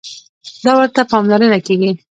[0.63, 1.91] دا ورته پاملرنه کېږي.